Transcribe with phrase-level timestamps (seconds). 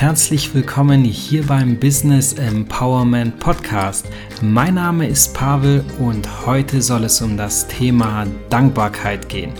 [0.00, 4.04] herzlich willkommen hier beim Business Empowerment Podcast.
[4.42, 9.52] Mein Name ist Pavel und heute soll es um das Thema Dankbarkeit gehen.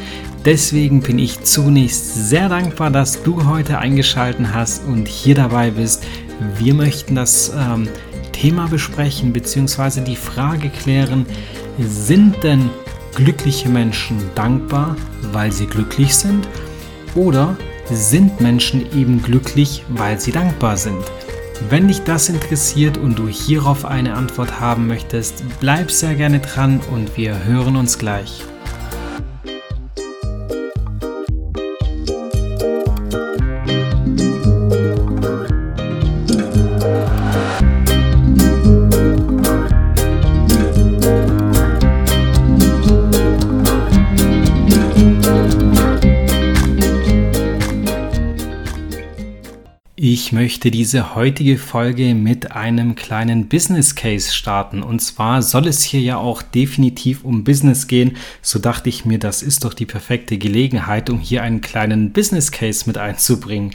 [0.45, 6.05] Deswegen bin ich zunächst sehr dankbar, dass du heute eingeschaltet hast und hier dabei bist.
[6.59, 7.89] Wir möchten das ähm,
[8.33, 10.01] Thema besprechen bzw.
[10.01, 11.27] die Frage klären,
[11.79, 12.71] sind denn
[13.15, 14.97] glückliche Menschen dankbar,
[15.31, 16.49] weil sie glücklich sind?
[17.15, 17.57] Oder
[17.91, 21.05] sind Menschen eben glücklich, weil sie dankbar sind?
[21.69, 26.81] Wenn dich das interessiert und du hierauf eine Antwort haben möchtest, bleib sehr gerne dran
[26.91, 28.43] und wir hören uns gleich.
[50.65, 54.83] Möchte diese heutige Folge mit einem kleinen Business Case starten.
[54.83, 58.17] Und zwar soll es hier ja auch definitiv um Business gehen.
[58.41, 62.51] So dachte ich mir, das ist doch die perfekte Gelegenheit, um hier einen kleinen Business
[62.51, 63.73] Case mit einzubringen.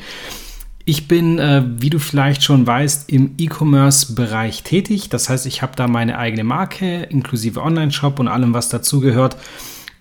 [0.84, 5.10] Ich bin, äh, wie du vielleicht schon weißt, im E-Commerce-Bereich tätig.
[5.10, 9.38] Das heißt, ich habe da meine eigene Marke inklusive Online-Shop und allem, was dazugehört.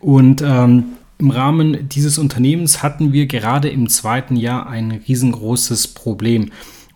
[0.01, 0.85] Und ähm,
[1.19, 6.51] im Rahmen dieses Unternehmens hatten wir gerade im zweiten Jahr ein riesengroßes Problem.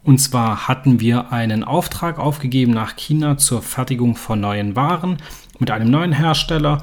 [0.05, 5.19] Und zwar hatten wir einen Auftrag aufgegeben nach China zur Fertigung von neuen Waren
[5.59, 6.83] mit einem neuen Hersteller.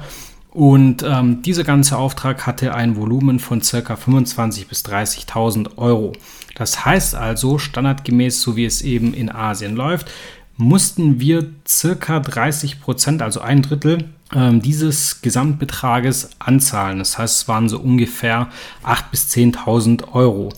[0.50, 3.94] Und ähm, dieser ganze Auftrag hatte ein Volumen von ca.
[3.94, 6.12] 25.000 bis 30.000 Euro.
[6.56, 10.10] Das heißt also, standardgemäß, so wie es eben in Asien läuft,
[10.56, 12.20] mussten wir ca.
[12.20, 16.98] 30 Prozent, also ein Drittel ähm, dieses Gesamtbetrages anzahlen.
[16.98, 18.48] Das heißt, es waren so ungefähr
[18.84, 20.52] 8.000 bis 10.000 Euro.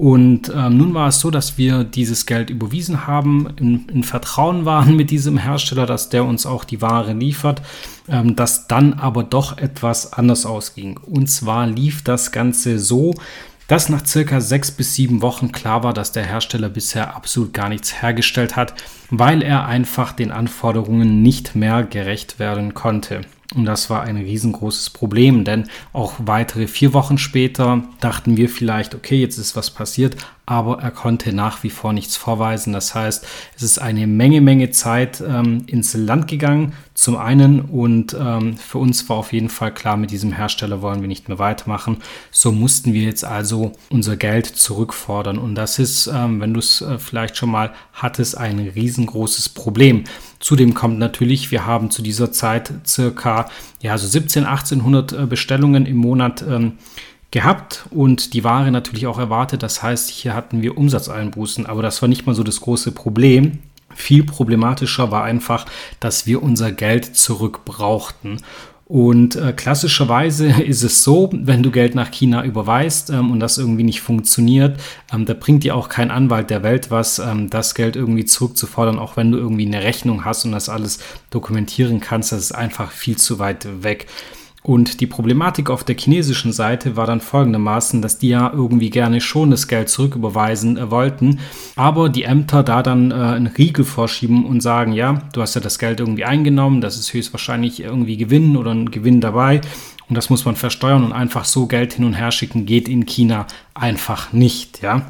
[0.00, 4.64] Und ähm, nun war es so, dass wir dieses Geld überwiesen haben, in, in, Vertrauen
[4.64, 7.60] waren mit diesem Hersteller, dass der uns auch die Ware liefert,
[8.08, 10.96] ähm, dass dann aber doch etwas anders ausging.
[10.96, 13.12] Und zwar lief das Ganze so,
[13.68, 17.68] dass nach circa sechs bis sieben Wochen klar war, dass der Hersteller bisher absolut gar
[17.68, 18.72] nichts hergestellt hat,
[19.10, 23.20] weil er einfach den Anforderungen nicht mehr gerecht werden konnte.
[23.54, 28.94] Und das war ein riesengroßes Problem, denn auch weitere vier Wochen später dachten wir vielleicht,
[28.94, 30.16] okay, jetzt ist was passiert,
[30.46, 32.72] aber er konnte nach wie vor nichts vorweisen.
[32.72, 33.24] Das heißt,
[33.56, 37.60] es ist eine Menge, Menge Zeit ähm, ins Land gegangen, zum einen.
[37.60, 41.28] Und ähm, für uns war auf jeden Fall klar, mit diesem Hersteller wollen wir nicht
[41.28, 41.98] mehr weitermachen.
[42.30, 45.38] So mussten wir jetzt also unser Geld zurückfordern.
[45.38, 50.04] Und das ist, ähm, wenn du es äh, vielleicht schon mal hattest, ein riesengroßes Problem.
[50.40, 53.48] Zudem kommt natürlich, wir haben zu dieser Zeit circa
[53.80, 56.78] ja, so 17, 1800 äh, Bestellungen im Monat ähm,
[57.30, 59.62] gehabt und die Ware natürlich auch erwartet.
[59.62, 63.58] Das heißt, hier hatten wir Umsatzeinbußen, aber das war nicht mal so das große Problem.
[63.94, 65.66] Viel problematischer war einfach,
[65.98, 68.38] dass wir unser Geld zurück brauchten.
[68.90, 73.56] Und äh, klassischerweise ist es so, wenn du Geld nach China überweist ähm, und das
[73.56, 74.80] irgendwie nicht funktioniert,
[75.12, 78.98] ähm, da bringt dir auch kein Anwalt der Welt was, ähm, das Geld irgendwie zurückzufordern,
[78.98, 80.98] auch wenn du irgendwie eine Rechnung hast und das alles
[81.30, 82.32] dokumentieren kannst.
[82.32, 84.08] Das ist einfach viel zu weit weg.
[84.62, 89.22] Und die Problematik auf der chinesischen Seite war dann folgendermaßen, dass die ja irgendwie gerne
[89.22, 91.40] schon das Geld zurücküberweisen äh, wollten,
[91.76, 95.62] aber die Ämter da dann äh, einen Riegel vorschieben und sagen, ja, du hast ja
[95.62, 99.62] das Geld irgendwie eingenommen, das ist höchstwahrscheinlich irgendwie Gewinn oder ein Gewinn dabei
[100.10, 103.06] und das muss man versteuern und einfach so Geld hin und her schicken geht in
[103.06, 105.06] China einfach nicht, ja.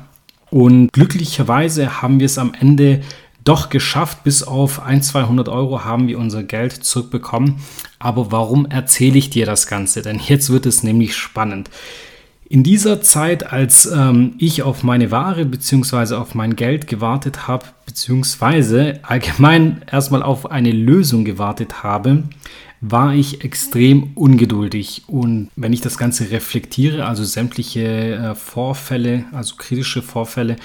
[0.51, 3.03] Und glücklicherweise haben wir es am Ende
[3.45, 4.25] doch geschafft.
[4.25, 7.57] Bis auf 1, 200 Euro haben wir unser Geld zurückbekommen.
[7.99, 10.03] Aber warum erzähle ich dir das Ganze?
[10.03, 11.71] Denn jetzt wird es nämlich spannend.
[12.49, 16.17] In dieser Zeit, als ähm, ich auf meine Ware bzw.
[16.17, 22.25] auf mein Geld gewartet habe, beziehungsweise allgemein erstmal auf eine Lösung gewartet habe,
[22.81, 25.05] war ich extrem ungeduldig.
[25.07, 30.57] Und wenn ich das Ganze reflektiere, also sämtliche äh, Vorfälle, also kritische Vorfälle,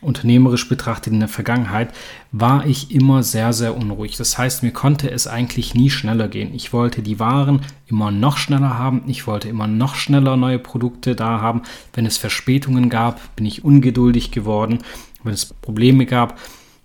[0.00, 1.92] unternehmerisch betrachtet in der Vergangenheit,
[2.32, 4.16] war ich immer sehr, sehr unruhig.
[4.16, 6.54] Das heißt, mir konnte es eigentlich nie schneller gehen.
[6.54, 9.02] Ich wollte die Waren immer noch schneller haben.
[9.06, 11.62] Ich wollte immer noch schneller neue Produkte da haben.
[11.92, 14.78] Wenn es Verspätungen gab, bin ich ungeduldig geworden.
[15.22, 16.38] Wenn es Probleme gab,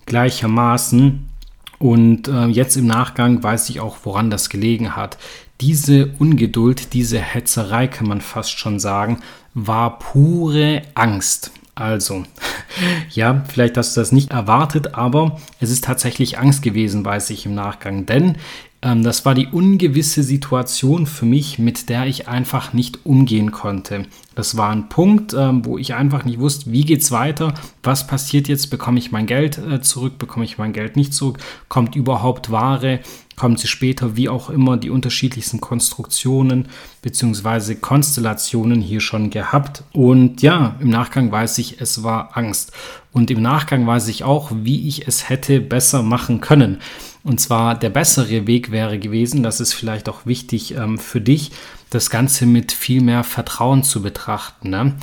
[0.06, 1.29] gleichermaßen.
[1.77, 5.18] Und äh, jetzt im Nachgang weiß ich auch, woran das gelegen hat.
[5.61, 9.19] Diese Ungeduld, diese Hetzerei, kann man fast schon sagen,
[9.53, 11.51] war pure Angst.
[11.75, 12.24] Also,
[13.12, 17.45] ja, vielleicht hast du das nicht erwartet, aber es ist tatsächlich Angst gewesen, weiß ich
[17.45, 18.06] im Nachgang.
[18.06, 18.38] Denn
[18.86, 24.06] Ähm, das war die ungewisse Situation für mich, mit der ich einfach nicht umgehen konnte.
[24.36, 28.06] Das war ein Punkt, ähm, wo ich einfach nicht wusste, wie geht es weiter, was
[28.06, 31.95] passiert jetzt, bekomme ich mein Geld äh, zurück, bekomme ich mein Geld nicht zurück, kommt
[31.95, 33.00] überhaupt Ware,
[33.35, 36.67] kommt sie später, wie auch immer, die unterschiedlichsten Konstruktionen
[37.01, 37.75] bzw.
[37.75, 39.83] Konstellationen hier schon gehabt.
[39.93, 42.71] Und ja, im Nachgang weiß ich, es war Angst.
[43.11, 46.79] Und im Nachgang weiß ich auch, wie ich es hätte besser machen können.
[47.23, 51.51] Und zwar der bessere Weg wäre gewesen, das ist vielleicht auch wichtig ähm, für dich,
[51.89, 54.69] das Ganze mit viel mehr Vertrauen zu betrachten.
[54.69, 54.95] Ne?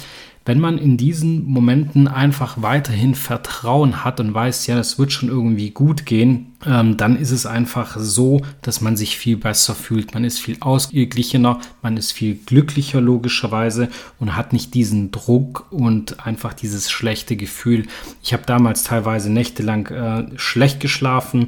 [0.44, 5.28] Wenn man in diesen Momenten einfach weiterhin Vertrauen hat und weiß, ja, das wird schon
[5.28, 10.14] irgendwie gut gehen, ähm, dann ist es einfach so, dass man sich viel besser fühlt.
[10.14, 16.24] Man ist viel ausgeglichener, man ist viel glücklicher logischerweise und hat nicht diesen Druck und
[16.24, 17.86] einfach dieses schlechte Gefühl.
[18.22, 21.46] Ich habe damals teilweise nächtelang äh, schlecht geschlafen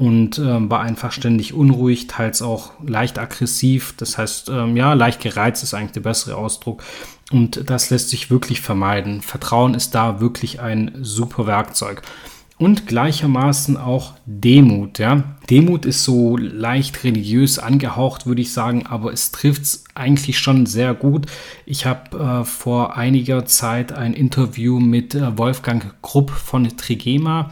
[0.00, 3.92] und äh, war einfach ständig unruhig, teils auch leicht aggressiv.
[3.98, 6.82] Das heißt, ähm, ja, leicht gereizt ist eigentlich der bessere Ausdruck.
[7.30, 9.20] Und das lässt sich wirklich vermeiden.
[9.20, 12.00] Vertrauen ist da wirklich ein super Werkzeug.
[12.56, 14.98] Und gleichermaßen auch Demut.
[14.98, 15.36] Ja?
[15.50, 20.64] Demut ist so leicht religiös angehaucht, würde ich sagen, aber es trifft es eigentlich schon
[20.64, 21.26] sehr gut.
[21.66, 27.50] Ich habe äh, vor einiger Zeit ein Interview mit äh, Wolfgang Krupp von Trigema ähm,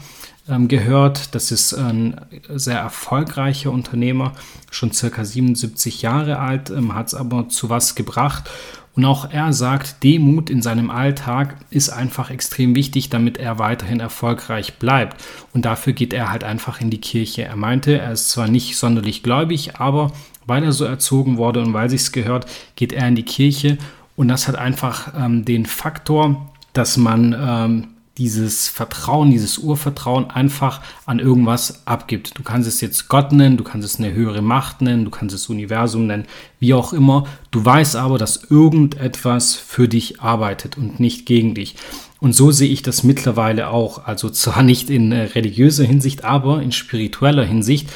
[0.69, 1.35] gehört.
[1.35, 4.33] Das ist ein sehr erfolgreicher Unternehmer,
[4.71, 8.50] schon circa 77 Jahre alt, ähm, hat es aber zu was gebracht.
[8.99, 14.00] Und auch er sagt, Demut in seinem Alltag ist einfach extrem wichtig, damit er weiterhin
[14.00, 15.23] erfolgreich bleibt.
[15.53, 17.45] Und dafür geht er halt einfach in die Kirche.
[17.45, 20.11] Er meinte, er ist zwar nicht sonderlich gläubig, aber
[20.47, 23.79] weil er so erzogen wurde und weil sich's gehört, geht er in die Kirche.
[24.17, 30.81] Und das hat einfach ähm, den Faktor, dass man ähm, dieses Vertrauen, dieses Urvertrauen einfach
[31.06, 32.37] an irgendwas abgibt.
[32.37, 35.35] Du kannst es jetzt Gott nennen, du kannst es eine höhere Macht nennen, du kannst
[35.35, 36.26] es Universum nennen,
[36.59, 37.25] wie auch immer.
[37.50, 41.76] Du weißt aber, dass irgendetwas für dich arbeitet und nicht gegen dich.
[42.20, 44.05] Und so sehe ich das mittlerweile auch.
[44.06, 47.88] Also zwar nicht in äh, religiöser Hinsicht, aber in spiritueller Hinsicht.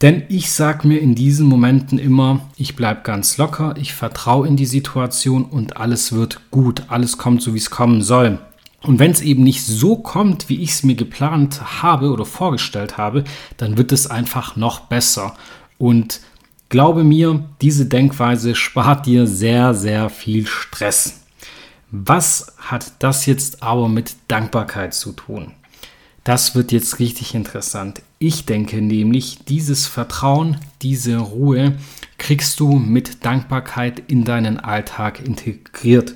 [0.00, 4.56] Denn ich sage mir in diesen Momenten immer, ich bleibe ganz locker, ich vertraue in
[4.56, 8.38] die Situation und alles wird gut, alles kommt so, wie es kommen soll.
[8.82, 12.96] Und wenn es eben nicht so kommt, wie ich es mir geplant habe oder vorgestellt
[12.96, 13.24] habe,
[13.56, 15.34] dann wird es einfach noch besser.
[15.78, 16.20] Und
[16.70, 21.20] glaube mir, diese Denkweise spart dir sehr, sehr viel Stress.
[21.90, 25.52] Was hat das jetzt aber mit Dankbarkeit zu tun?
[26.24, 28.02] Das wird jetzt richtig interessant.
[28.18, 31.76] Ich denke nämlich, dieses Vertrauen, diese Ruhe
[32.18, 36.14] kriegst du mit Dankbarkeit in deinen Alltag integriert.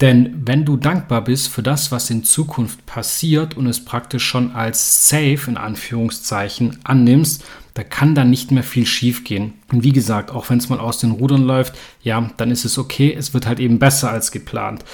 [0.00, 4.52] Denn wenn du dankbar bist für das, was in Zukunft passiert und es praktisch schon
[4.52, 7.44] als safe in Anführungszeichen annimmst,
[7.74, 9.54] da kann dann nicht mehr viel schiefgehen.
[9.70, 12.78] Und wie gesagt, auch wenn es mal aus den Rudern läuft, ja, dann ist es
[12.78, 13.14] okay.
[13.16, 14.84] Es wird halt eben besser als geplant.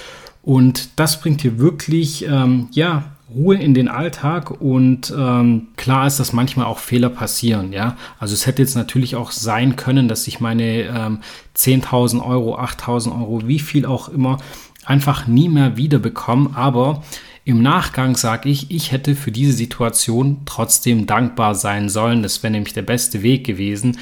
[0.43, 3.05] Und das bringt dir wirklich, ähm, ja,
[3.35, 7.96] Ruhe in den Alltag und ähm, klar ist, dass manchmal auch Fehler passieren, ja.
[8.19, 11.19] Also es hätte jetzt natürlich auch sein können, dass ich meine ähm,
[11.55, 14.38] 10.000 Euro, 8.000 Euro, wie viel auch immer
[14.87, 16.55] einfach nie mehr wiederbekommen.
[16.56, 17.02] Aber
[17.44, 22.23] im Nachgang sage ich, ich hätte für diese Situation trotzdem dankbar sein sollen.
[22.23, 23.99] Das wäre nämlich der beste Weg gewesen.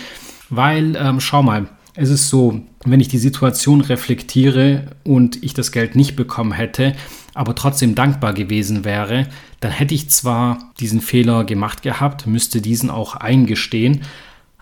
[0.49, 1.67] Weil, ähm, schau mal,
[1.97, 6.95] es ist so, wenn ich die Situation reflektiere und ich das Geld nicht bekommen hätte,
[7.35, 9.27] aber trotzdem dankbar gewesen wäre,
[9.61, 14.03] dann hätte ich zwar diesen Fehler gemacht gehabt, müsste diesen auch eingestehen,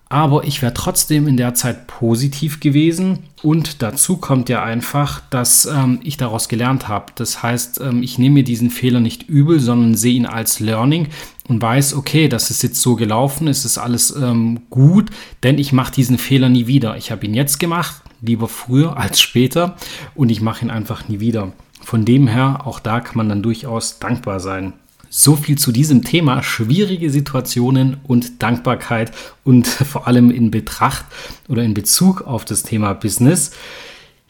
[0.09, 5.67] aber ich wäre trotzdem in der Zeit positiv gewesen und dazu kommt ja einfach, dass
[5.67, 7.07] ähm, ich daraus gelernt habe.
[7.17, 11.09] Das heißt, ähm, ich nehme mir diesen Fehler nicht übel, sondern sehe ihn als Learning
[11.49, 15.11] und weiß, okay, das ist jetzt so gelaufen, es ist alles ähm, gut,
[15.43, 16.97] denn ich mache diesen Fehler nie wieder.
[16.97, 19.77] Ich habe ihn jetzt gemacht, lieber früher als später
[20.15, 21.53] und ich mache ihn einfach nie wieder.
[21.83, 24.73] Von dem her, auch da kann man dann durchaus dankbar sein.
[25.11, 29.13] So viel zu diesem Thema schwierige Situationen und Dankbarkeit
[29.45, 31.05] und vor allem in Betracht
[31.47, 33.53] oder in Bezug auf das Thema Business.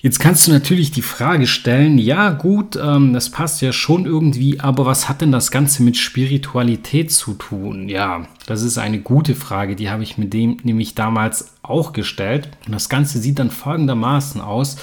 [0.05, 4.61] Jetzt kannst du natürlich die Frage stellen, ja gut, ähm, das passt ja schon irgendwie,
[4.61, 7.89] aber was hat denn das Ganze mit Spiritualität zu tun?
[7.89, 12.51] Ja, das ist eine gute Frage, die habe ich mit dem nämlich damals auch gestellt.
[12.67, 14.77] Und das Ganze sieht dann folgendermaßen aus.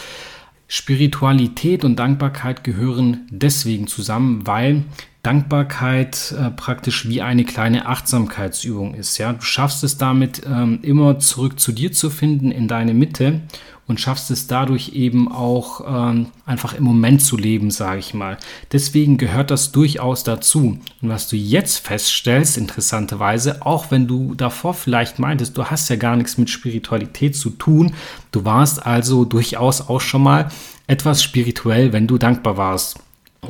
[0.67, 4.85] Spiritualität und Dankbarkeit gehören deswegen zusammen, weil
[5.21, 9.19] Dankbarkeit äh, praktisch wie eine kleine Achtsamkeitsübung ist.
[9.19, 13.41] Ja, du schaffst es damit ähm, immer zurück zu dir zu finden in deine Mitte
[13.91, 18.37] und schaffst es dadurch eben auch ähm, einfach im Moment zu leben, sage ich mal.
[18.71, 20.79] Deswegen gehört das durchaus dazu.
[21.01, 25.97] Und was du jetzt feststellst, interessanterweise, auch wenn du davor vielleicht meintest, du hast ja
[25.97, 27.93] gar nichts mit Spiritualität zu tun,
[28.31, 30.47] du warst also durchaus auch schon mal
[30.87, 32.97] etwas spirituell, wenn du dankbar warst.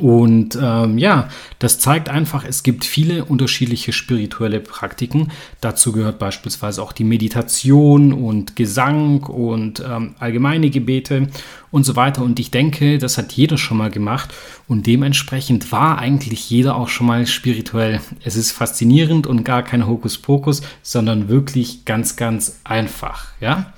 [0.00, 5.30] Und ähm, ja, das zeigt einfach, es gibt viele unterschiedliche spirituelle Praktiken.
[5.60, 11.28] Dazu gehört beispielsweise auch die Meditation und Gesang und ähm, allgemeine Gebete
[11.70, 12.22] und so weiter.
[12.22, 14.32] Und ich denke, das hat jeder schon mal gemacht
[14.66, 18.00] und dementsprechend war eigentlich jeder auch schon mal spirituell.
[18.24, 23.26] Es ist faszinierend und gar kein Hokuspokus, sondern wirklich ganz, ganz einfach.
[23.40, 23.74] Ja.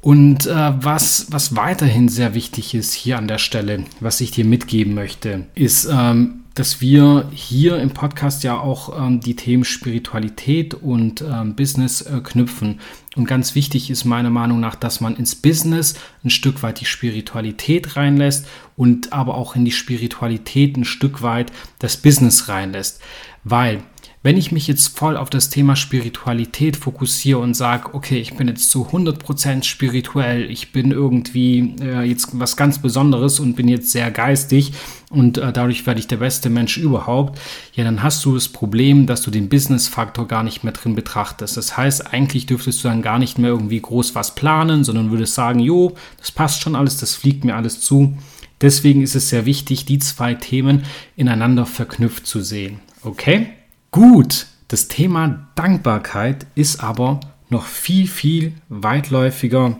[0.00, 4.44] Und äh, was, was weiterhin sehr wichtig ist hier an der Stelle, was ich dir
[4.44, 10.74] mitgeben möchte, ist, ähm, dass wir hier im Podcast ja auch ähm, die Themen Spiritualität
[10.74, 12.80] und ähm, Business äh, knüpfen.
[13.16, 16.84] Und ganz wichtig ist meiner Meinung nach, dass man ins Business ein Stück weit die
[16.84, 23.00] Spiritualität reinlässt und aber auch in die Spiritualität ein Stück weit das Business reinlässt.
[23.44, 23.82] Weil
[24.22, 28.48] wenn ich mich jetzt voll auf das Thema Spiritualität fokussiere und sage, okay, ich bin
[28.48, 33.92] jetzt zu 100% spirituell, ich bin irgendwie äh, jetzt was ganz Besonderes und bin jetzt
[33.92, 34.72] sehr geistig
[35.10, 37.38] und äh, dadurch werde ich der beste Mensch überhaupt,
[37.74, 41.56] ja, dann hast du das Problem, dass du den Business-Faktor gar nicht mehr drin betrachtest.
[41.56, 45.34] Das heißt, eigentlich dürftest du dann gar nicht mehr irgendwie groß was planen, sondern würdest
[45.34, 48.18] sagen, jo, das passt schon alles, das fliegt mir alles zu.
[48.60, 50.82] Deswegen ist es sehr wichtig, die zwei Themen
[51.14, 52.80] ineinander verknüpft zu sehen.
[53.02, 53.50] Okay?
[53.90, 59.78] Gut, das Thema Dankbarkeit ist aber noch viel, viel weitläufiger,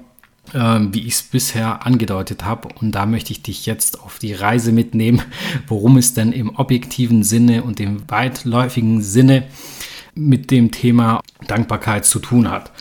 [0.55, 2.69] äh, wie ich es bisher angedeutet habe.
[2.81, 5.21] Und da möchte ich dich jetzt auf die Reise mitnehmen,
[5.67, 9.45] worum es denn im objektiven Sinne und im weitläufigen Sinne
[10.15, 12.73] mit dem Thema Dankbarkeit zu tun hat.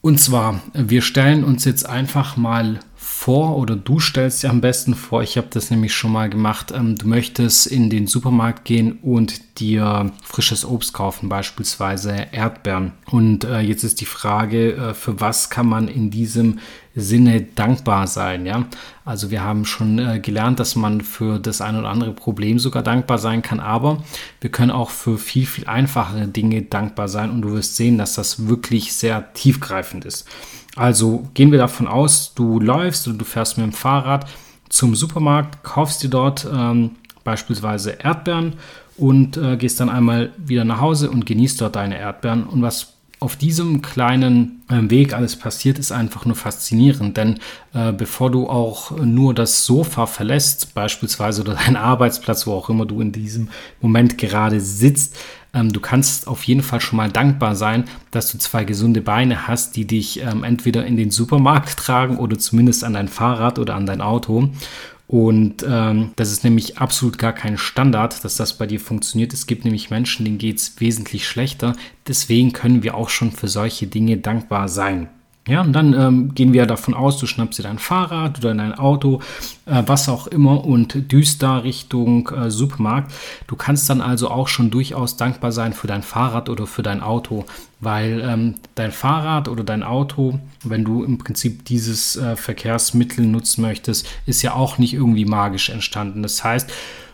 [0.00, 4.94] Und zwar, wir stellen uns jetzt einfach mal vor oder du stellst dir am besten
[4.94, 9.00] vor, ich habe das nämlich schon mal gemacht, ähm, du möchtest in den Supermarkt gehen
[9.02, 12.92] und dir frisches Obst kaufen, beispielsweise Erdbeeren.
[13.10, 16.60] Und äh, jetzt ist die Frage, äh, für was kann man in diesem
[16.94, 18.46] Sinne dankbar sein?
[18.46, 18.66] Ja,
[19.04, 22.84] also wir haben schon äh, gelernt, dass man für das ein oder andere Problem sogar
[22.84, 24.02] dankbar sein kann, aber
[24.40, 28.14] wir können auch für viel, viel einfachere Dinge dankbar sein und du wirst sehen, dass
[28.14, 30.26] das wirklich sehr tiefgreifend ist.
[30.76, 34.26] Also gehen wir davon aus, du läufst oder du fährst mit dem Fahrrad
[34.68, 36.92] zum Supermarkt, kaufst dir dort ähm,
[37.24, 38.54] beispielsweise Erdbeeren
[38.96, 42.44] und äh, gehst dann einmal wieder nach Hause und genießt dort deine Erdbeeren.
[42.44, 42.91] Und was
[43.22, 47.16] auf diesem kleinen äh, Weg alles passiert, ist einfach nur faszinierend.
[47.16, 47.38] Denn
[47.72, 52.84] äh, bevor du auch nur das Sofa verlässt, beispielsweise oder deinen Arbeitsplatz, wo auch immer
[52.84, 53.48] du in diesem
[53.80, 55.16] Moment gerade sitzt,
[55.54, 59.46] ähm, du kannst auf jeden Fall schon mal dankbar sein, dass du zwei gesunde Beine
[59.46, 63.74] hast, die dich ähm, entweder in den Supermarkt tragen oder zumindest an dein Fahrrad oder
[63.74, 64.50] an dein Auto.
[65.12, 69.34] Und ähm, das ist nämlich absolut gar kein Standard, dass das bei dir funktioniert.
[69.34, 71.76] Es gibt nämlich Menschen, denen geht es wesentlich schlechter.
[72.08, 75.10] Deswegen können wir auch schon für solche Dinge dankbar sein.
[75.48, 78.74] Ja, und dann ähm, gehen wir davon aus, du schnappst dir dein Fahrrad oder dein
[78.74, 79.20] Auto,
[79.66, 83.12] äh, was auch immer und düst da Richtung äh, Supermarkt.
[83.48, 87.00] Du kannst dann also auch schon durchaus dankbar sein für dein Fahrrad oder für dein
[87.02, 87.44] Auto,
[87.80, 93.62] weil ähm, dein Fahrrad oder dein Auto, wenn du im Prinzip dieses äh, Verkehrsmittel nutzen
[93.62, 96.22] möchtest, ist ja auch nicht irgendwie magisch entstanden.
[96.22, 96.70] Das heißt,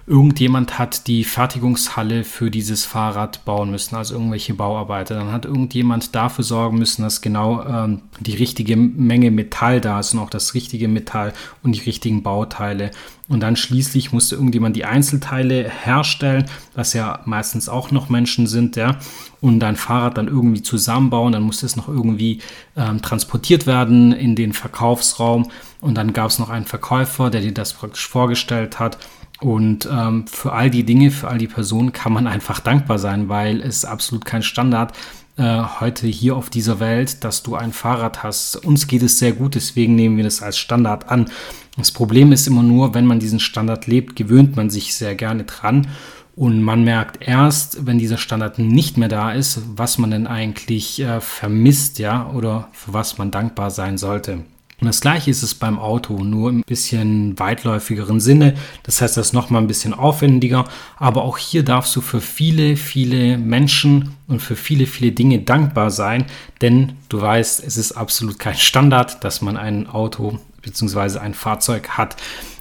[0.09, 5.15] irgendjemand hat die Fertigungshalle für dieses Fahrrad bauen müssen, also irgendwelche Bauarbeiter.
[5.15, 10.15] Dann hat irgendjemand dafür sorgen müssen, dass genau ähm, die richtige Menge Metall da ist
[10.15, 12.91] und auch das richtige Metall und die richtigen Bauteile.
[13.29, 18.77] Und dann schließlich musste irgendjemand die Einzelteile herstellen, was ja meistens auch noch Menschen sind,
[18.77, 18.97] ja,
[19.43, 21.33] und dein Fahrrad dann irgendwie zusammenbauen.
[21.33, 22.41] Dann musste es noch irgendwie
[22.77, 25.50] ähm, transportiert werden in den Verkaufsraum.
[25.83, 28.97] Und dann gab es noch einen Verkäufer, der dir das praktisch vorgestellt hat.
[29.40, 33.28] Und ähm, für all die Dinge, für all die Personen kann man einfach dankbar sein,
[33.28, 34.92] weil es absolut kein Standard
[35.37, 38.57] äh, heute hier auf dieser Welt, dass du ein Fahrrad hast.
[38.57, 41.30] Uns geht es sehr gut, deswegen nehmen wir das als Standard an.
[41.76, 45.45] Das Problem ist immer nur, wenn man diesen Standard lebt, gewöhnt man sich sehr gerne
[45.45, 45.87] dran.
[46.35, 51.00] Und man merkt erst, wenn dieser Standard nicht mehr da ist, was man denn eigentlich
[51.00, 54.45] äh, vermisst, ja, oder für was man dankbar sein sollte.
[54.80, 58.54] Und das gleiche ist es beim Auto, nur im bisschen weitläufigeren Sinne.
[58.85, 60.66] Das heißt, das ist nochmal ein bisschen aufwendiger.
[60.97, 65.90] Aber auch hier darfst du für viele, viele Menschen und für viele, viele Dinge dankbar
[65.90, 66.26] sein.
[66.61, 71.18] Denn du weißt, es ist absolut kein Standard, dass man ein Auto bzw.
[71.18, 72.16] ein Fahrzeug hat.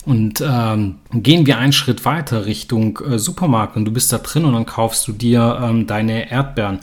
[0.05, 4.45] Und ähm, gehen wir einen Schritt weiter Richtung äh, Supermarkt und du bist da drin
[4.45, 6.79] und dann kaufst du dir ähm, deine Erdbeeren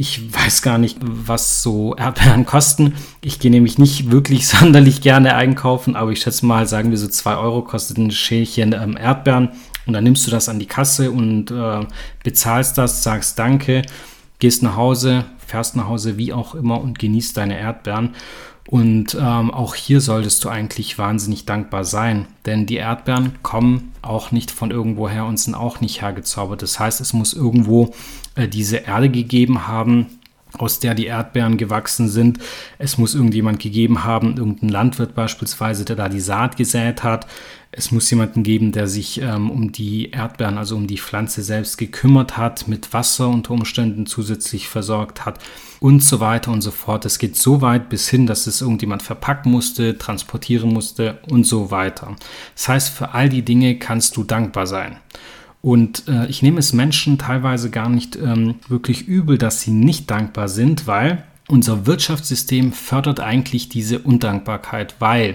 [0.00, 2.94] Ich weiß gar nicht, was so Erdbeeren kosten.
[3.20, 7.08] Ich gehe nämlich nicht wirklich sonderlich gerne einkaufen, aber ich schätze mal, sagen wir so
[7.08, 9.48] 2 Euro kostet ein Schälchen ähm, Erdbeeren.
[9.86, 11.84] Und dann nimmst du das an die Kasse und äh,
[12.22, 13.82] bezahlst das, sagst Danke,
[14.38, 18.14] gehst nach Hause, fährst nach Hause, wie auch immer und genießt deine Erdbeeren.
[18.70, 24.30] Und ähm, auch hier solltest du eigentlich wahnsinnig dankbar sein, denn die Erdbeeren kommen auch
[24.30, 26.60] nicht von irgendwoher und sind auch nicht hergezaubert.
[26.60, 27.94] Das heißt, es muss irgendwo
[28.34, 30.18] äh, diese Erde gegeben haben,
[30.58, 32.40] aus der die Erdbeeren gewachsen sind.
[32.78, 37.26] Es muss irgendjemand gegeben haben, irgendein Landwirt beispielsweise, der da die Saat gesät hat.
[37.70, 41.76] Es muss jemanden geben, der sich ähm, um die Erdbeeren, also um die Pflanze selbst
[41.76, 45.38] gekümmert hat, mit Wasser unter Umständen zusätzlich versorgt hat
[45.78, 47.04] und so weiter und so fort.
[47.04, 51.70] Es geht so weit bis hin, dass es irgendjemand verpacken musste, transportieren musste und so
[51.70, 52.16] weiter.
[52.54, 54.96] Das heißt, für all die Dinge kannst du dankbar sein.
[55.60, 60.10] Und äh, ich nehme es Menschen teilweise gar nicht ähm, wirklich übel, dass sie nicht
[60.10, 65.34] dankbar sind, weil unser Wirtschaftssystem fördert eigentlich diese Undankbarkeit, weil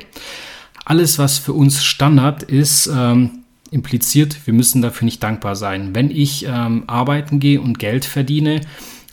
[0.85, 5.95] alles, was für uns Standard ist, ähm, impliziert, wir müssen dafür nicht dankbar sein.
[5.95, 8.61] Wenn ich ähm, arbeiten gehe und Geld verdiene,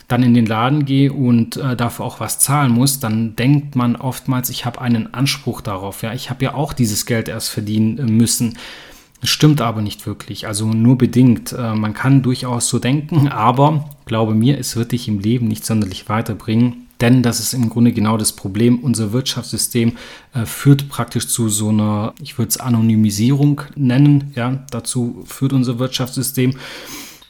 [0.07, 3.95] dann in den Laden gehe und äh, dafür auch was zahlen muss, dann denkt man
[3.95, 6.03] oftmals, ich habe einen Anspruch darauf.
[6.03, 8.57] Ja, ich habe ja auch dieses Geld erst verdienen äh, müssen.
[9.23, 11.53] Stimmt aber nicht wirklich, also nur bedingt.
[11.53, 15.65] Äh, man kann durchaus so denken, aber glaube mir, es wird dich im Leben nicht
[15.65, 16.87] sonderlich weiterbringen.
[17.01, 18.79] Denn das ist im Grunde genau das Problem.
[18.79, 19.97] Unser Wirtschaftssystem
[20.33, 24.31] äh, führt praktisch zu so einer, ich würde es Anonymisierung nennen.
[24.35, 26.53] Ja, dazu führt unser Wirtschaftssystem.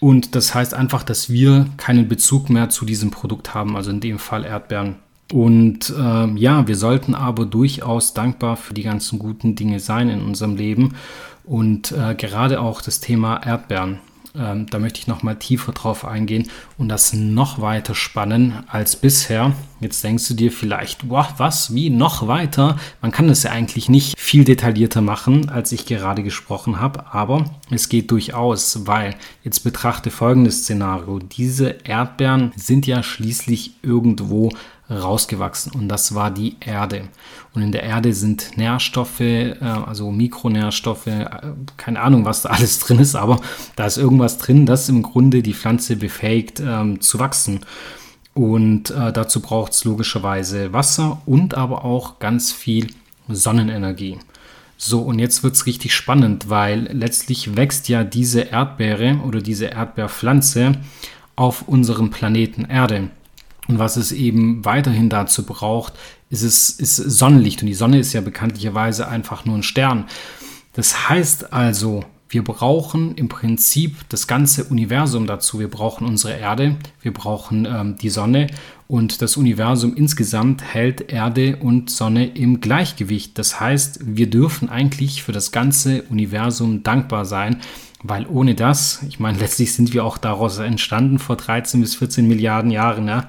[0.02, 4.02] Und das heißt einfach, dass wir keinen Bezug mehr zu diesem Produkt haben, also in
[4.02, 4.96] dem Fall Erdbeeren.
[5.32, 10.22] Und äh, ja, wir sollten aber durchaus dankbar für die ganzen guten Dinge sein in
[10.22, 10.96] unserem Leben.
[11.46, 14.00] Und äh, gerade auch das Thema Erdbeeren.
[14.36, 18.96] Ähm, da möchte ich noch mal tiefer drauf eingehen und das noch weiter spannen als
[18.96, 19.54] bisher.
[19.82, 22.78] Jetzt denkst du dir vielleicht, boah, was, wie, noch weiter?
[23.02, 27.46] Man kann das ja eigentlich nicht viel detaillierter machen, als ich gerade gesprochen habe, aber
[27.72, 31.20] es geht durchaus, weil jetzt betrachte folgendes Szenario.
[31.20, 34.52] Diese Erdbeeren sind ja schließlich irgendwo
[34.92, 37.08] rausgewachsen und das war die Erde.
[37.54, 41.26] Und in der Erde sind Nährstoffe, äh, also Mikronährstoffe, äh,
[41.78, 43.40] keine Ahnung, was da alles drin ist, aber
[43.76, 47.62] da ist irgendwas drin, das im Grunde die Pflanze befähigt ähm, zu wachsen.
[48.34, 52.88] Und äh, dazu braucht es logischerweise Wasser und aber auch ganz viel
[53.28, 54.20] Sonnenenergie.
[54.78, 59.66] So, und jetzt wird es richtig spannend, weil letztlich wächst ja diese Erdbeere oder diese
[59.66, 60.74] Erdbeerpflanze
[61.36, 63.10] auf unserem Planeten Erde.
[63.68, 65.94] Und was es eben weiterhin dazu braucht,
[66.30, 67.62] ist, es, ist Sonnenlicht.
[67.62, 70.06] Und die Sonne ist ja bekanntlicherweise einfach nur ein Stern.
[70.74, 75.60] Das heißt also, wir brauchen im Prinzip das ganze Universum dazu.
[75.60, 78.48] Wir brauchen unsere Erde, wir brauchen ähm, die Sonne
[78.88, 83.38] und das Universum insgesamt hält Erde und Sonne im Gleichgewicht.
[83.38, 87.60] Das heißt, wir dürfen eigentlich für das ganze Universum dankbar sein,
[88.04, 92.28] weil ohne das, ich meine, letztlich sind wir auch daraus entstanden vor 13 bis 14
[92.28, 93.28] Milliarden Jahren, ja.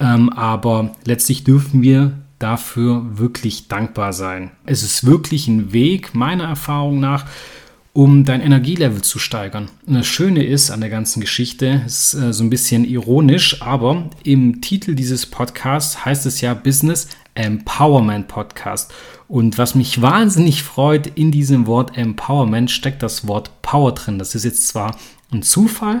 [0.00, 4.50] Ähm, aber letztlich dürfen wir dafür wirklich dankbar sein.
[4.66, 7.26] Es ist wirklich ein Weg, meiner Erfahrung nach,
[7.92, 9.70] um dein Energielevel zu steigern.
[9.86, 14.10] Und das Schöne ist an der ganzen Geschichte, ist äh, so ein bisschen ironisch, aber
[14.24, 18.92] im Titel dieses Podcasts heißt es ja Business Empowerment Podcast.
[19.28, 24.18] Und was mich wahnsinnig freut, in diesem Wort Empowerment steckt das Wort Power drin.
[24.18, 24.96] Das ist jetzt zwar
[25.32, 26.00] ein Zufall,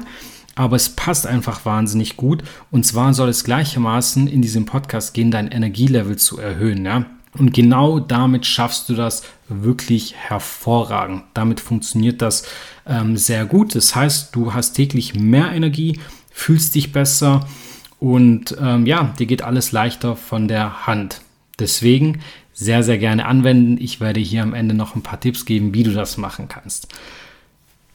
[0.54, 2.42] aber es passt einfach wahnsinnig gut.
[2.70, 6.84] Und zwar soll es gleichermaßen in diesem Podcast gehen, dein Energielevel zu erhöhen.
[6.84, 7.06] Ja?
[7.36, 11.24] Und genau damit schaffst du das wirklich hervorragend.
[11.34, 12.44] Damit funktioniert das
[12.86, 13.74] ähm, sehr gut.
[13.74, 15.98] Das heißt, du hast täglich mehr Energie,
[16.30, 17.46] fühlst dich besser
[18.04, 21.22] und ähm, ja, dir geht alles leichter von der Hand.
[21.58, 22.20] Deswegen
[22.52, 23.78] sehr, sehr gerne anwenden.
[23.80, 26.88] Ich werde hier am Ende noch ein paar Tipps geben, wie du das machen kannst.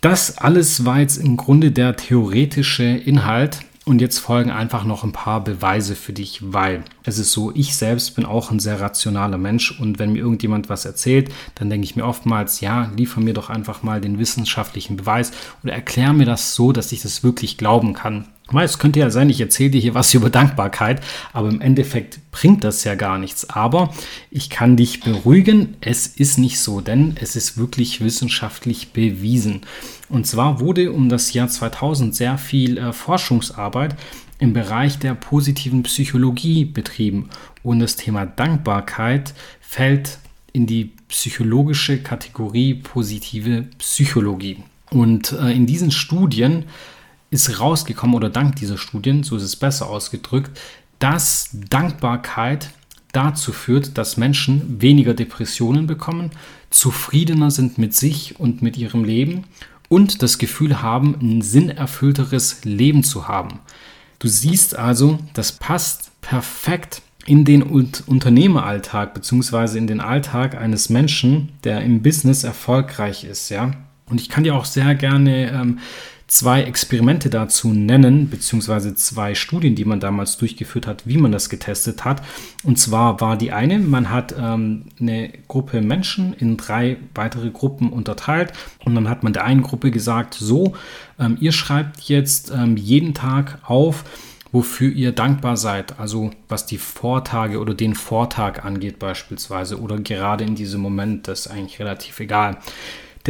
[0.01, 3.59] Das alles war jetzt im Grunde der theoretische Inhalt.
[3.85, 7.75] Und jetzt folgen einfach noch ein paar Beweise für dich, weil es ist so, ich
[7.75, 11.85] selbst bin auch ein sehr rationaler Mensch und wenn mir irgendjemand was erzählt, dann denke
[11.85, 15.31] ich mir oftmals, ja, liefer mir doch einfach mal den wissenschaftlichen Beweis
[15.63, 18.27] oder erklär mir das so, dass ich das wirklich glauben kann.
[18.53, 21.01] Es könnte ja sein, ich erzähle dir hier was über Dankbarkeit,
[21.33, 23.49] aber im Endeffekt bringt das ja gar nichts.
[23.49, 23.93] Aber
[24.31, 29.61] ich kann dich beruhigen, es ist nicht so, denn es ist wirklich wissenschaftlich bewiesen.
[30.09, 33.95] Und zwar wurde um das Jahr 2000 sehr viel äh, Forschungsarbeit
[34.39, 37.29] im Bereich der positiven Psychologie betrieben.
[37.61, 40.17] Und das Thema Dankbarkeit fällt
[40.53, 44.63] in die psychologische Kategorie positive Psychologie.
[44.89, 46.65] Und äh, in diesen Studien
[47.29, 50.59] ist rausgekommen oder dank dieser Studien, so ist es besser ausgedrückt,
[50.99, 52.69] dass Dankbarkeit
[53.11, 56.31] dazu führt, dass Menschen weniger Depressionen bekommen,
[56.69, 59.45] zufriedener sind mit sich und mit ihrem Leben
[59.87, 63.59] und das Gefühl haben, ein sinnerfüllteres Leben zu haben.
[64.19, 69.77] Du siehst also, das passt perfekt in den Unternehmeralltag bzw.
[69.77, 73.71] in den Alltag eines Menschen, der im Business erfolgreich ist, ja.
[74.05, 75.79] Und ich kann dir auch sehr gerne ähm,
[76.29, 81.49] zwei Experimente dazu nennen, beziehungsweise zwei Studien, die man damals durchgeführt hat, wie man das
[81.49, 82.21] getestet hat.
[82.63, 87.89] Und zwar war die eine, man hat ähm, eine Gruppe Menschen in drei weitere Gruppen
[87.91, 88.53] unterteilt
[88.85, 90.75] und dann hat man der einen Gruppe gesagt, so,
[91.19, 94.05] ähm, ihr schreibt jetzt ähm, jeden Tag auf,
[94.51, 100.43] wofür ihr dankbar seid, also was die Vortage oder den Vortag angeht beispielsweise oder gerade
[100.43, 102.57] in diesem Moment, das ist eigentlich relativ egal.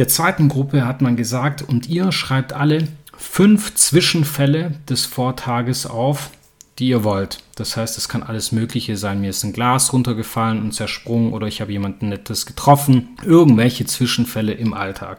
[0.00, 6.30] Der zweiten Gruppe hat man gesagt, und ihr schreibt alle fünf Zwischenfälle des Vortages auf,
[6.78, 7.40] die ihr wollt.
[7.54, 9.20] Das heißt, es kann alles Mögliche sein.
[9.20, 13.10] Mir ist ein Glas runtergefallen und zersprungen oder ich habe jemanden Nettes getroffen.
[13.26, 15.18] Irgendwelche Zwischenfälle im Alltag.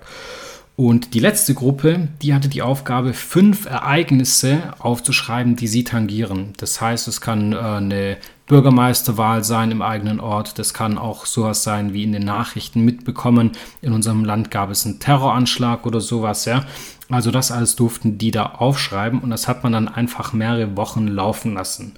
[0.76, 6.54] Und die letzte Gruppe, die hatte die Aufgabe, fünf Ereignisse aufzuschreiben, die sie tangieren.
[6.58, 8.18] Das heißt, es kann äh, eine
[8.52, 10.60] Bürgermeisterwahl sein im eigenen Ort.
[10.60, 13.52] Das kann auch sowas sein wie in den Nachrichten mitbekommen.
[13.82, 16.66] In unserem Land gab es einen Terroranschlag oder sowas, ja.
[17.10, 21.08] Also das alles durften die da aufschreiben und das hat man dann einfach mehrere Wochen
[21.08, 21.94] laufen lassen.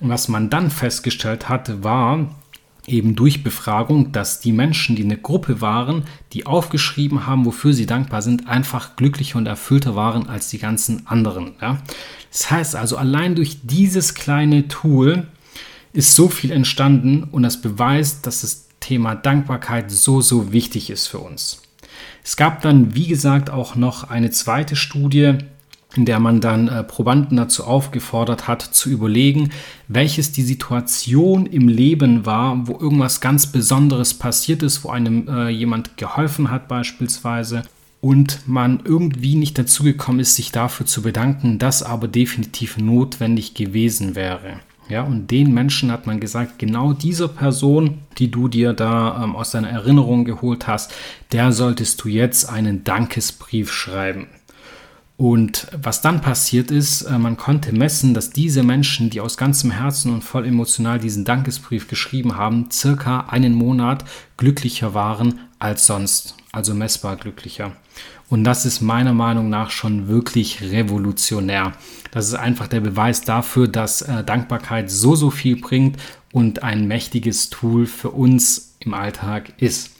[0.00, 2.30] Und was man dann festgestellt hat, war,
[2.88, 7.86] eben durch Befragung, dass die Menschen, die eine Gruppe waren, die aufgeschrieben haben, wofür sie
[7.86, 11.52] dankbar sind, einfach glücklicher und erfüllter waren als die ganzen anderen.
[11.62, 11.78] Ja?
[12.32, 15.28] Das heißt also, allein durch dieses kleine Tool
[15.96, 21.06] ist so viel entstanden und das beweist, dass das Thema Dankbarkeit so, so wichtig ist
[21.06, 21.62] für uns.
[22.22, 25.34] Es gab dann, wie gesagt, auch noch eine zweite Studie,
[25.94, 29.50] in der man dann äh, Probanden dazu aufgefordert hat, zu überlegen,
[29.88, 35.48] welches die Situation im Leben war, wo irgendwas ganz Besonderes passiert ist, wo einem äh,
[35.48, 37.62] jemand geholfen hat beispielsweise
[38.02, 43.54] und man irgendwie nicht dazu gekommen ist, sich dafür zu bedanken, das aber definitiv notwendig
[43.54, 44.60] gewesen wäre.
[44.88, 49.34] Ja, und den Menschen hat man gesagt, genau dieser Person, die du dir da ähm,
[49.34, 50.94] aus deiner Erinnerung geholt hast,
[51.32, 54.28] der solltest du jetzt einen Dankesbrief schreiben.
[55.16, 59.70] Und was dann passiert ist, äh, man konnte messen, dass diese Menschen, die aus ganzem
[59.70, 64.04] Herzen und voll emotional diesen Dankesbrief geschrieben haben, circa einen Monat
[64.36, 67.72] glücklicher waren als sonst, also messbar glücklicher.
[68.28, 71.72] Und das ist meiner Meinung nach schon wirklich revolutionär.
[72.10, 75.96] Das ist einfach der Beweis dafür, dass äh, Dankbarkeit so, so viel bringt
[76.32, 79.92] und ein mächtiges Tool für uns im Alltag ist.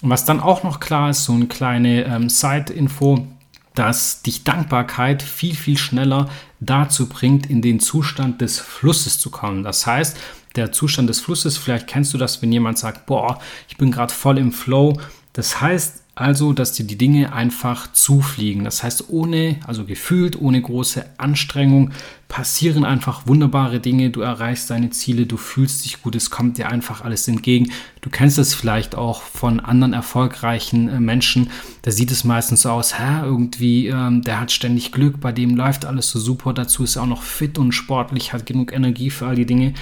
[0.00, 3.26] Und was dann auch noch klar ist, so eine kleine ähm, Side-Info,
[3.74, 6.28] dass dich Dankbarkeit viel, viel schneller
[6.60, 9.62] dazu bringt, in den Zustand des Flusses zu kommen.
[9.62, 10.16] Das heißt,
[10.56, 14.12] der Zustand des Flusses, vielleicht kennst du das, wenn jemand sagt, boah, ich bin gerade
[14.12, 14.98] voll im Flow.
[15.32, 18.64] Das heißt, also, dass dir die Dinge einfach zufliegen.
[18.64, 21.92] Das heißt, ohne, also gefühlt, ohne große Anstrengung,
[22.26, 24.10] passieren einfach wunderbare Dinge.
[24.10, 27.70] Du erreichst deine Ziele, du fühlst dich gut, es kommt dir einfach alles entgegen.
[28.00, 31.50] Du kennst es vielleicht auch von anderen erfolgreichen äh, Menschen.
[31.82, 35.54] Da sieht es meistens so aus, hä, irgendwie, ähm, der hat ständig Glück, bei dem
[35.54, 36.52] läuft alles so super.
[36.52, 39.72] Dazu ist er auch noch fit und sportlich, hat genug Energie für all die Dinge.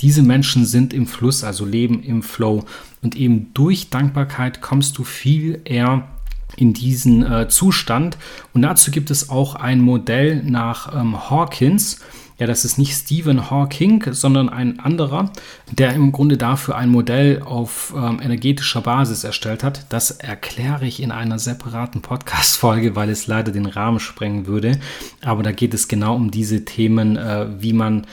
[0.00, 2.64] Diese Menschen sind im Fluss, also leben im Flow.
[3.02, 6.08] Und eben durch Dankbarkeit kommst du viel eher
[6.56, 8.16] in diesen äh, Zustand.
[8.52, 12.00] Und dazu gibt es auch ein Modell nach ähm, Hawkins.
[12.38, 15.32] Ja, das ist nicht Stephen Hawking, sondern ein anderer,
[15.72, 19.86] der im Grunde dafür ein Modell auf ähm, energetischer Basis erstellt hat.
[19.88, 24.78] Das erkläre ich in einer separaten Podcast-Folge, weil es leider den Rahmen sprengen würde.
[25.22, 28.06] Aber da geht es genau um diese Themen, äh, wie man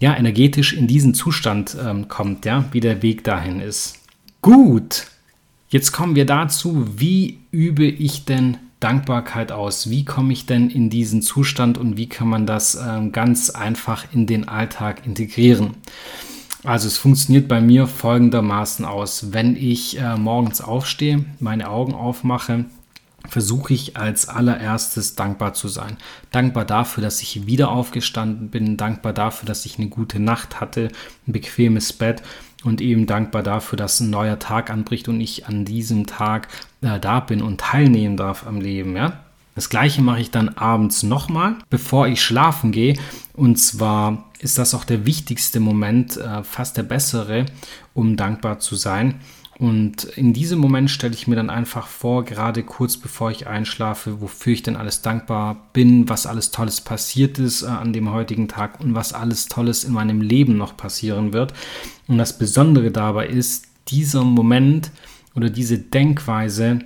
[0.00, 3.98] ja, energetisch in diesen Zustand ähm, kommt, ja, wie der Weg dahin ist.
[4.42, 5.06] Gut,
[5.68, 9.90] jetzt kommen wir dazu, wie übe ich denn Dankbarkeit aus?
[9.90, 14.06] Wie komme ich denn in diesen Zustand und wie kann man das ähm, ganz einfach
[14.12, 15.74] in den Alltag integrieren?
[16.64, 19.32] Also es funktioniert bei mir folgendermaßen aus.
[19.32, 22.64] Wenn ich äh, morgens aufstehe, meine Augen aufmache,
[23.28, 25.96] versuche ich als allererstes dankbar zu sein.
[26.30, 30.88] Dankbar dafür, dass ich wieder aufgestanden bin, dankbar dafür, dass ich eine gute Nacht hatte,
[31.26, 32.22] ein bequemes Bett
[32.64, 36.48] und eben dankbar dafür, dass ein neuer Tag anbricht und ich an diesem Tag
[36.82, 39.20] äh, da bin und teilnehmen darf am Leben, ja?
[39.54, 42.96] Das gleiche mache ich dann abends nochmal, bevor ich schlafen gehe.
[43.34, 47.46] Und zwar ist das auch der wichtigste Moment, äh, fast der bessere,
[47.92, 49.20] um dankbar zu sein.
[49.60, 54.22] Und in diesem Moment stelle ich mir dann einfach vor, gerade kurz bevor ich einschlafe,
[54.22, 58.48] wofür ich denn alles dankbar bin, was alles Tolles passiert ist äh, an dem heutigen
[58.48, 61.52] Tag und was alles Tolles in meinem Leben noch passieren wird.
[62.08, 64.92] Und das Besondere dabei ist, dieser Moment
[65.34, 66.78] oder diese Denkweise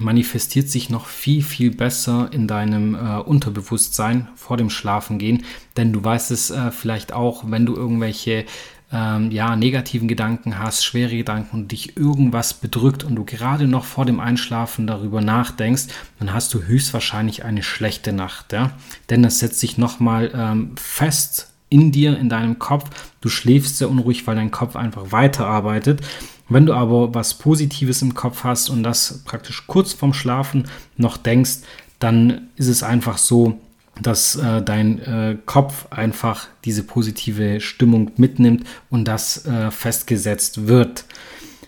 [0.00, 5.44] manifestiert sich noch viel, viel besser in deinem äh, Unterbewusstsein vor dem Schlafengehen.
[5.76, 8.44] Denn du weißt es äh, vielleicht auch, wenn du irgendwelche
[8.90, 13.84] ähm, ja, negativen Gedanken hast, schwere Gedanken und dich irgendwas bedrückt und du gerade noch
[13.84, 18.52] vor dem Einschlafen darüber nachdenkst, dann hast du höchstwahrscheinlich eine schlechte Nacht.
[18.52, 18.72] Ja?
[19.10, 22.88] Denn das setzt sich nochmal ähm, fest in dir, in deinem Kopf.
[23.20, 26.00] Du schläfst sehr unruhig, weil dein Kopf einfach weiterarbeitet.
[26.48, 31.18] Wenn du aber was Positives im Kopf hast und das praktisch kurz vorm Schlafen noch
[31.18, 31.58] denkst,
[31.98, 33.60] dann ist es einfach so,
[34.02, 41.04] dass äh, dein äh, Kopf einfach diese positive Stimmung mitnimmt und das äh, festgesetzt wird.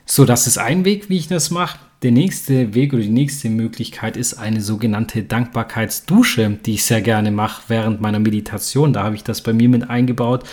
[0.06, 1.78] So, das ist ein Weg, wie ich das mache.
[2.02, 7.30] Der nächste Weg oder die nächste Möglichkeit ist eine sogenannte Dankbarkeitsdusche, die ich sehr gerne
[7.30, 8.92] mache während meiner Meditation.
[8.92, 10.44] Da habe ich das bei mir mit eingebaut.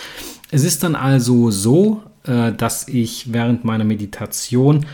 [0.50, 4.84] Es ist dann also so, äh, dass ich während meiner Meditation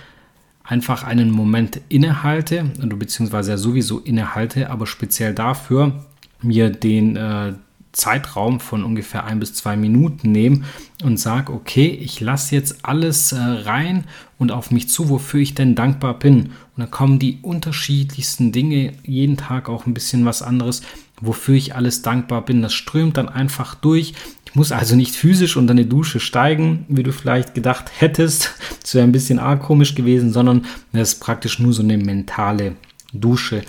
[0.62, 6.04] einfach einen Moment innehalte, oder beziehungsweise sowieso innehalte, aber speziell dafür
[6.44, 7.54] mir den äh,
[7.94, 10.62] Zeitraum von ungefähr ein bis zwei Minuten nehme
[11.02, 14.04] und sage, okay, ich lasse jetzt alles äh, rein
[14.38, 16.46] und auf mich zu, wofür ich denn dankbar bin.
[16.46, 20.82] Und dann kommen die unterschiedlichsten Dinge, jeden Tag auch ein bisschen was anderes,
[21.20, 22.62] wofür ich alles dankbar bin.
[22.62, 24.14] Das strömt dann einfach durch.
[24.44, 28.54] Ich muss also nicht physisch unter eine Dusche steigen, wie du vielleicht gedacht hättest.
[28.82, 32.76] Das wäre ein bisschen arg komisch gewesen, sondern das ist praktisch nur so eine mentale
[33.12, 33.62] Dusche.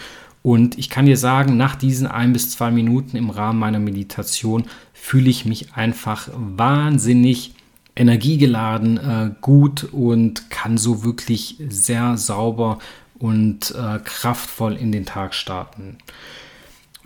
[0.45, 4.65] Und ich kann dir sagen, nach diesen ein bis zwei Minuten im Rahmen meiner Meditation
[4.93, 7.55] fühle ich mich einfach wahnsinnig
[7.95, 12.77] energiegeladen, äh, gut und kann so wirklich sehr sauber
[13.17, 15.97] und äh, kraftvoll in den Tag starten.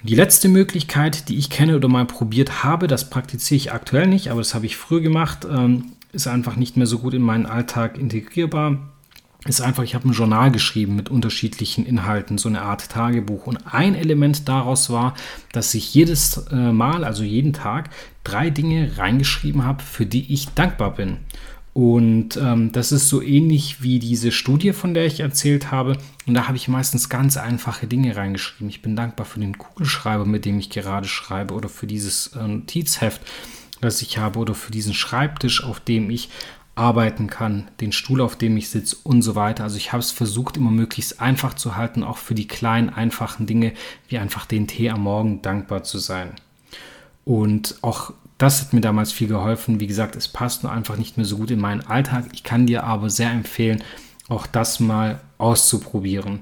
[0.04, 4.32] Die letzte Möglichkeit, die ich kenne oder mal probiert habe, das praktiziere ich aktuell nicht,
[4.32, 7.46] aber das habe ich früher gemacht, ähm, ist einfach nicht mehr so gut in meinen
[7.46, 8.80] Alltag integrierbar
[9.46, 13.48] ist einfach, ich habe ein Journal geschrieben mit unterschiedlichen Inhalten, so eine Art Tagebuch.
[13.48, 15.16] Und ein Element daraus war,
[15.54, 17.90] dass ich jedes äh, Mal, also jeden Tag,
[18.26, 21.18] drei Dinge reingeschrieben habe, für die ich dankbar bin.
[21.74, 25.98] Und ähm, das ist so ähnlich wie diese Studie, von der ich erzählt habe.
[26.26, 28.68] Und da habe ich meistens ganz einfache Dinge reingeschrieben.
[28.68, 32.46] Ich bin dankbar für den Kugelschreiber, mit dem ich gerade schreibe, oder für dieses äh,
[32.46, 33.22] Notizheft,
[33.80, 36.30] das ich habe, oder für diesen Schreibtisch, auf dem ich
[36.80, 39.64] arbeiten kann, den Stuhl, auf dem ich sitze und so weiter.
[39.64, 43.46] Also ich habe es versucht, immer möglichst einfach zu halten, auch für die kleinen, einfachen
[43.46, 43.74] Dinge,
[44.08, 46.32] wie einfach den Tee am Morgen dankbar zu sein.
[47.26, 49.82] Und auch das hat mir damals viel geholfen.
[49.82, 52.26] Wie gesagt, es passt nur einfach nicht mehr so gut in meinen Alltag.
[52.32, 53.84] Ich kann dir aber sehr empfehlen,
[54.30, 56.40] auch das mal auszuprobieren.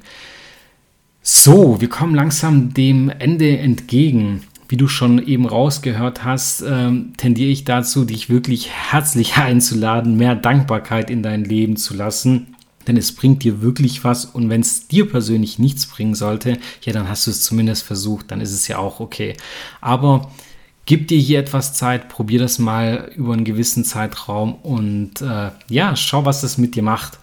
[1.23, 4.43] So, wir kommen langsam dem Ende entgegen.
[4.69, 10.36] Wie du schon eben rausgehört hast, ähm, tendiere ich dazu, dich wirklich herzlich einzuladen, mehr
[10.36, 12.56] Dankbarkeit in dein Leben zu lassen.
[12.88, 16.93] Denn es bringt dir wirklich was und wenn es dir persönlich nichts bringen sollte, ja,
[16.93, 19.36] dann hast du es zumindest versucht, dann ist es ja auch okay.
[19.82, 20.32] Aber
[20.86, 25.95] gib dir hier etwas Zeit, probier das mal über einen gewissen Zeitraum und äh, ja,
[25.97, 27.19] schau, was das mit dir macht.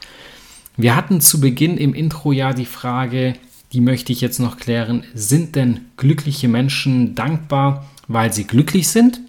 [0.77, 3.35] Wir hatten zu Beginn im Intro ja die Frage,
[3.75, 5.03] die möchte ich jetzt noch klären.
[5.15, 9.21] Sind denn glückliche Menschen dankbar, weil sie glücklich sind?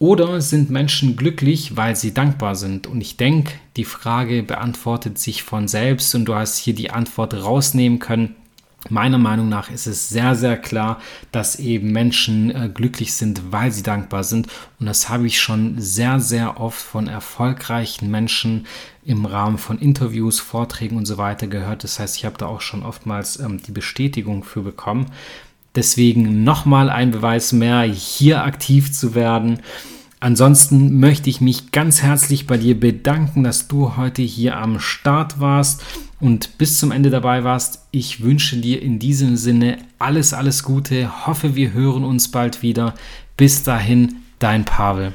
[0.00, 2.88] Oder sind Menschen glücklich, weil sie dankbar sind?
[2.88, 7.34] Und ich denke, die Frage beantwortet sich von selbst und du hast hier die Antwort
[7.34, 8.34] rausnehmen können.
[8.90, 11.00] Meiner Meinung nach ist es sehr, sehr klar,
[11.32, 14.46] dass eben Menschen äh, glücklich sind, weil sie dankbar sind.
[14.78, 18.66] Und das habe ich schon sehr, sehr oft von erfolgreichen Menschen
[19.04, 21.82] im Rahmen von Interviews, Vorträgen und so weiter gehört.
[21.82, 25.06] Das heißt, ich habe da auch schon oftmals ähm, die Bestätigung für bekommen.
[25.74, 29.60] Deswegen nochmal ein Beweis mehr, hier aktiv zu werden.
[30.20, 35.38] Ansonsten möchte ich mich ganz herzlich bei dir bedanken, dass du heute hier am Start
[35.38, 35.84] warst
[36.18, 37.86] und bis zum Ende dabei warst.
[37.92, 41.26] Ich wünsche dir in diesem Sinne alles, alles Gute.
[41.26, 42.94] Hoffe, wir hören uns bald wieder.
[43.36, 45.14] Bis dahin, dein Pavel.